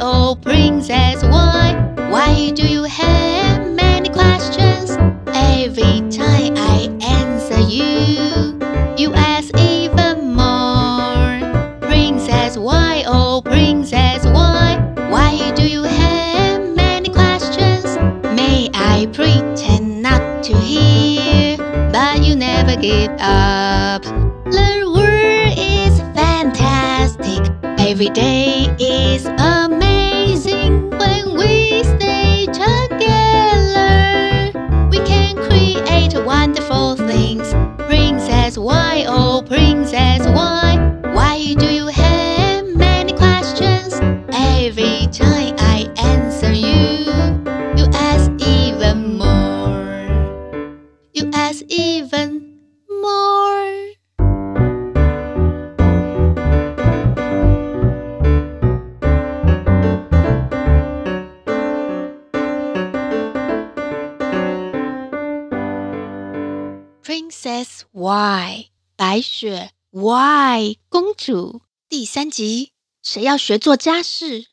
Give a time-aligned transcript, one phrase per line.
[0.00, 1.74] oh princess, why?
[2.10, 4.96] Why do you have many questions?
[5.26, 8.58] Every time I answer you,
[8.96, 11.40] you ask even more.
[11.80, 14.78] Princess, why, oh princess, why?
[15.08, 17.96] Why do you have many questions?
[18.34, 21.56] May I pretend not to hear,
[21.92, 24.02] but you never give up.
[24.02, 27.52] The world is fantastic.
[27.78, 29.85] Every day is amazing
[30.44, 33.88] when we stay together.
[34.90, 37.54] We can create wonderful things.
[39.08, 39.55] Oh princess,
[67.06, 74.46] 'Princess Y 白雪 Why 公主第三集，谁要学做家事？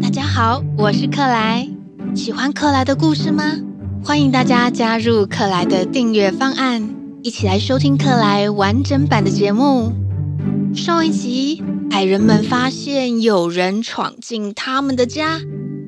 [0.00, 1.68] 大家好，我是克莱，
[2.14, 3.56] 喜欢克莱的故事吗？
[4.04, 9.92] 欢迎大家加入克莱的订阅方案，一起来收听克莱完整版的节目。
[10.76, 15.40] 上一集，矮人们发现有人闯进他们的家，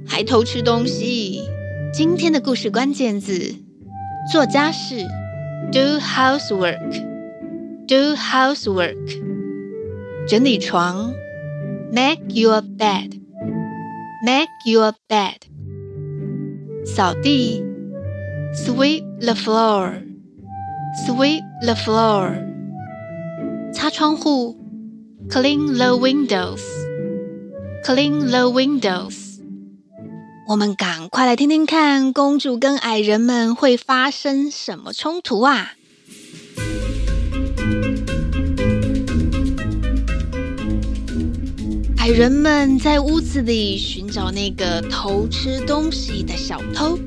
[0.04, 1.44] 还偷吃东西。
[1.92, 3.54] 今天的故事关键字。
[4.31, 4.95] 做家事，
[5.71, 8.95] do housework，do housework，
[10.27, 11.13] 整理床，
[11.91, 15.37] make your bed，make your bed，
[16.85, 17.63] 扫地，
[18.53, 22.35] sweep the floor，sweep the floor，
[23.73, 24.55] 擦窗户，
[25.29, 29.22] clean the windows，clean the windows。
[30.46, 35.72] 我们赶快来听听看，公主跟矮人们会发生什么冲突啊？
[41.96, 46.98] 矮人们在屋子里寻找那个偷吃东西的小偷。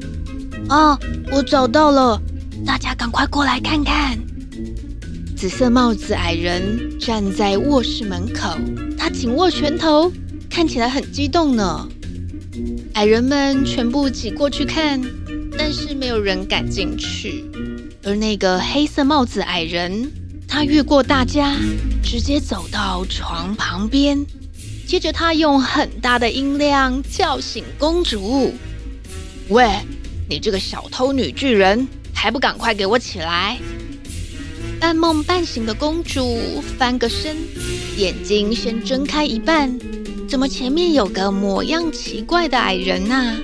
[0.69, 0.98] 哦，
[1.31, 2.19] 我找到了，
[2.66, 4.18] 大家赶快过来看看。
[5.36, 8.58] 紫色帽子矮人站在卧室门口，
[8.98, 10.12] 他紧握拳头，
[10.50, 11.88] 看起来很激动呢。
[12.97, 15.00] 矮人们全部挤过去看，
[15.56, 17.46] 但是没有人敢进去。
[18.02, 20.12] 而那个黑色帽子矮人，
[20.47, 21.56] 他越过大家，
[22.02, 24.25] 直接走到床旁边。
[24.88, 28.52] 接着，他用很大的音量叫醒公主
[29.50, 29.69] ：“喂，
[30.28, 33.59] 你这个小偷女巨人，还不赶快给我起来！”
[34.81, 37.38] 半梦半醒的公主翻个身，
[37.96, 39.78] 眼睛先睁开一半。
[40.27, 43.38] 怎么前面有个模样奇怪的矮人呐、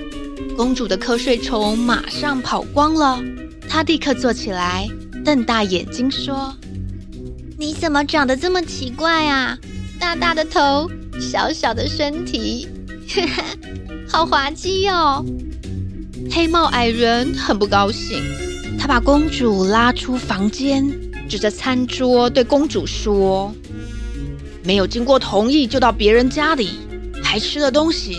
[0.57, 3.23] 公主的瞌睡虫马上跑光了，
[3.69, 4.88] 她立刻坐起来，
[5.23, 6.53] 瞪大眼睛说
[7.57, 9.57] ：“你怎么长得这么奇怪啊？
[9.97, 12.67] 大大的头，小小的身体，
[14.07, 15.23] 好滑稽哦！”
[16.29, 18.21] 黑帽矮人很不高兴，
[18.77, 20.85] 他把公主拉出房间，
[21.29, 23.55] 指着餐桌对公主说。
[24.63, 26.69] 没有经过同意就到别人家里，
[27.22, 28.18] 还吃了东西，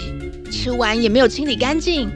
[0.51, 2.11] 吃完也没有清理干净。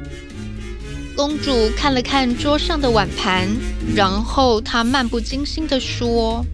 [1.16, 3.48] 公主看了看桌上的碗盘，
[3.94, 6.44] 然后她漫不经心地说：“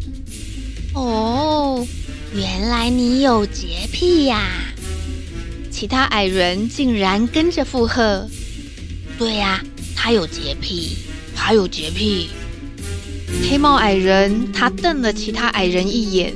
[0.94, 1.86] 哦，
[2.34, 4.48] 原来你有洁癖呀！”
[5.70, 8.26] 其他矮人竟然跟着附和
[9.18, 9.60] ：“对呀，
[9.96, 10.96] 他有洁癖，
[11.34, 12.30] 他有洁癖。”
[13.50, 16.32] 黑帽矮人他瞪了其他矮人一眼。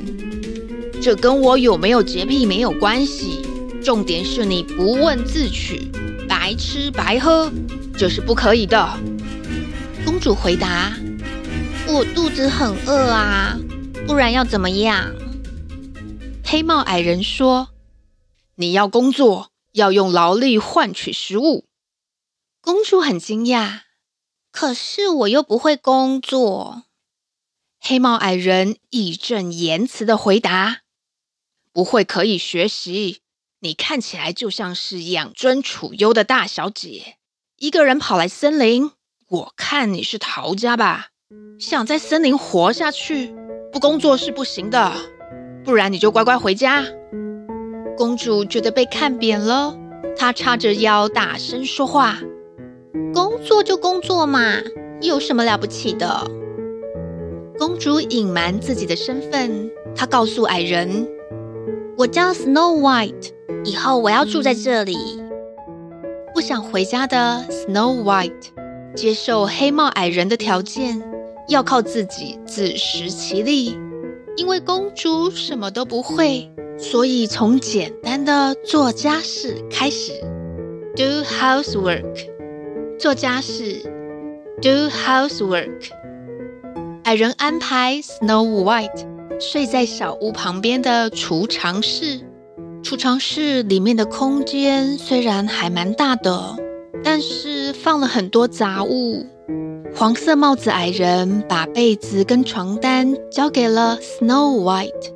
[1.01, 3.41] 这跟我有没有洁癖没有关系，
[3.81, 5.89] 重点是你不问自取，
[6.27, 7.49] 白吃白喝，
[7.97, 8.97] 这是不可以的。
[10.03, 10.93] 公主回答
[11.87, 13.57] ：“我肚子很饿啊，
[14.05, 15.13] 不然要怎么样？”
[16.43, 17.69] 黑帽矮人说
[18.55, 21.65] ：“你要工作，要用劳力换取食物。”
[22.61, 23.81] 公主很惊讶，
[24.51, 26.83] 可是我又不会工作。
[27.79, 30.81] 黑帽矮人义正言辞的回答。
[31.73, 33.19] 不会可以学习。
[33.61, 37.17] 你看起来就像是养尊处优的大小姐，
[37.57, 38.91] 一个人跑来森林。
[39.27, 41.09] 我看你是逃家吧？
[41.59, 43.35] 想在森林活下去，
[43.71, 44.93] 不工作是不行的。
[45.63, 46.85] 不然你就乖乖回家。
[47.97, 49.77] 公主觉得被看扁了，
[50.17, 52.17] 她叉着腰大声说话
[53.13, 54.61] ：“工作就工作嘛，
[55.01, 56.25] 有什么了不起的？”
[57.59, 61.05] 公主隐瞒自己的身份，她告诉矮人。
[61.99, 63.33] 我叫 Snow White，
[63.65, 64.95] 以后我要住在这里。
[66.33, 68.53] 不想回家的 Snow White
[68.95, 71.03] 接受黑帽矮人的条件，
[71.49, 73.77] 要靠自己自食其力。
[74.37, 80.13] 因为公主什么都不会，所以从简单的做家事开始
[80.95, 82.29] ，do housework，
[82.97, 83.81] 做家事
[84.61, 85.89] ，do housework。
[87.03, 89.05] 矮人安排 Snow White
[89.39, 92.19] 睡在小屋旁边的储藏室。
[92.83, 96.57] 储藏室里面的空间虽然还蛮大的，
[97.03, 99.25] 但是放了很多杂物。
[99.95, 105.13] 黄色帽子矮人把被子跟床单交给了 Snow White。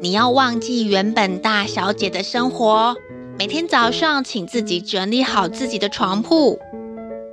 [0.00, 2.94] 你要忘记原本大小姐的生活，
[3.36, 6.58] 每天早上请自己整理好自己的床铺。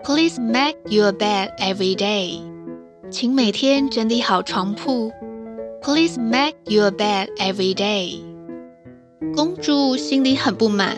[0.03, 2.39] Please make your bed every day。
[3.11, 5.11] 请每天整理好床铺。
[5.81, 8.19] Please make your bed every day。
[9.35, 10.97] 公主心里很不满，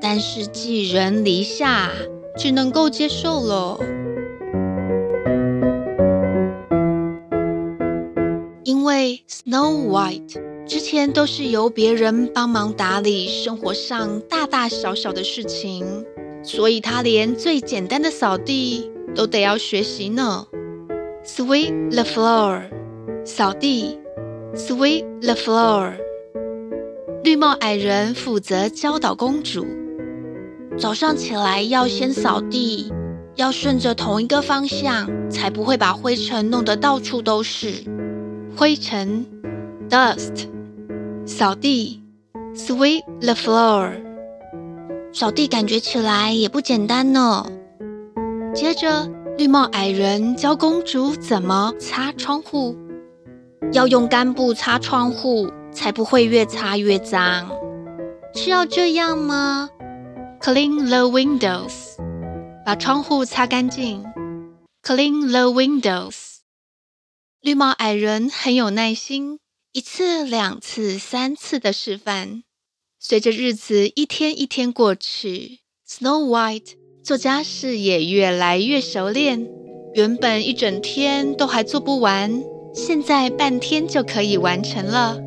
[0.00, 1.90] 但是寄人篱下，
[2.36, 3.78] 只能够接受了。
[8.64, 16.04] 因为 Snow White 之前都是由别人帮忙打理生活上大大小小的事情，
[16.42, 20.46] 所以她连最简单的扫地都得要学习呢。
[21.24, 22.62] Sweep the floor，
[23.24, 23.98] 扫地。
[24.56, 25.92] Sweep the floor。
[27.22, 29.66] 绿帽矮人负责教导公主，
[30.78, 32.90] 早上起来要先扫地，
[33.34, 37.84] 要顺着同一个方向，才不会把灰尘弄得到处都是。
[38.56, 39.26] 灰尘
[39.90, 40.46] ，dust，
[41.26, 42.02] 扫地
[42.54, 43.90] ，sweep the floor，
[45.12, 47.46] 扫地感觉起来也不简单呢。
[48.54, 49.06] 接着，
[49.36, 52.74] 绿帽矮人教公主怎么擦窗户，
[53.72, 57.50] 要用干布擦窗户，才不会越擦越脏。
[58.34, 59.70] 是要这样吗
[60.40, 61.96] ？Clean the windows，
[62.64, 64.04] 把窗户擦干净。
[64.82, 66.36] Clean the windows。
[67.40, 69.38] 绿帽矮人很有耐心，
[69.72, 72.42] 一次、两次、三次的示范。
[72.98, 76.72] 随着日子一天一天过去，Snow White
[77.04, 79.48] 做家事也越来越熟练。
[79.94, 82.42] 原本一整天都还做不完，
[82.76, 85.18] 现在半天就可以完成了。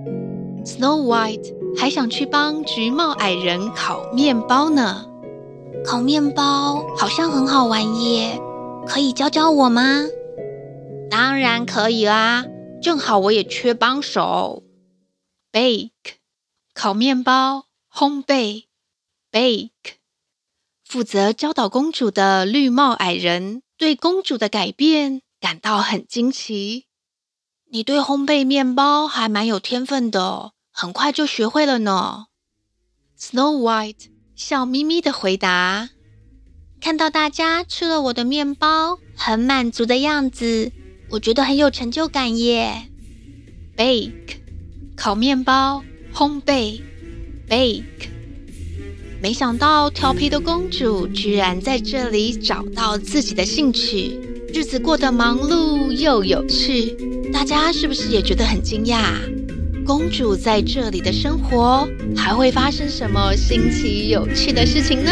[0.63, 5.07] Snow White 还想去帮橘帽矮人烤面包呢。
[5.84, 8.40] 烤面包好像很好玩耶，
[8.86, 10.06] 可以教教我吗？
[11.10, 12.46] 当然可以啦，
[12.84, 14.62] 正好我也缺帮手。
[15.51, 15.90] Bake，
[16.75, 18.66] 烤面包，烘焙。
[19.31, 19.72] Bake，
[20.86, 26.86] 负责教导公主的绿帽矮人对公主的改变感到很惊奇。
[27.71, 32.25] 你对烘焙面包还蛮有天分的，很快就学会了呢。
[33.19, 35.92] Snow White 笑眯眯的回答
[36.81, 40.71] ：“看到大家吃了我的面包，很满足的样子。”
[41.12, 42.88] 我觉得很有成就感耶。
[43.77, 44.38] Bake，
[44.95, 46.81] 烤面包，烘焙。
[47.48, 48.10] Bake，
[49.22, 54.19] 没想到调皮的公主居然在这里找到自己的兴趣，
[54.51, 56.96] 日子过得忙碌又有趣。
[57.31, 59.00] 大家是不是也觉得很惊讶？
[59.86, 65.12] 公主在这里的生活还会发生什么新奇有趣的事情呢？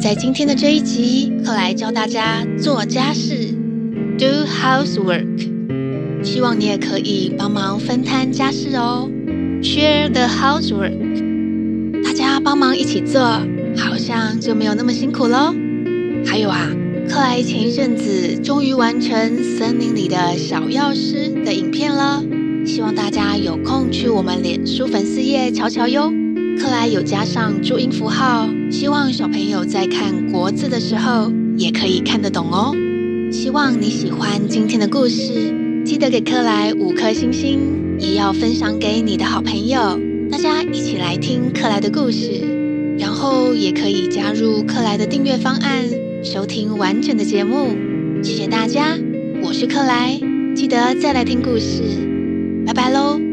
[0.00, 3.54] 在今天的这一集，克莱教大家做家事
[4.18, 5.26] ，do housework。
[6.24, 9.08] 希望你也可以帮忙分摊家事哦
[9.62, 12.02] ，share the housework。
[12.02, 13.20] 大家帮忙一起做，
[13.76, 15.54] 好像就没有那么辛苦喽。
[16.24, 16.68] 还有啊，
[17.08, 22.22] 克莱前一阵子终于完成森林里的小药师的影片了，
[22.66, 26.12] 希望大家有空去我们脸书粉丝页瞧瞧哟。
[26.58, 32.74] 克莱有加上注音符号，希望小朋友在看国字的时候也可以看得懂哦。
[33.30, 35.52] 希望你喜欢今天的故事，
[35.84, 37.60] 记得给克莱五颗星星，
[37.98, 42.55] 也要分享给你的好朋友，大家一起来听克莱的故事。
[42.98, 45.84] 然后也可以加入克莱的订阅方案，
[46.22, 47.76] 收听完整的节目。
[48.22, 48.98] 谢谢大家，
[49.42, 50.18] 我是克莱，
[50.54, 51.82] 记得再来听故事，
[52.66, 53.25] 拜拜喽。